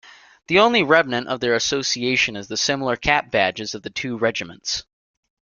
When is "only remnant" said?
0.57-1.27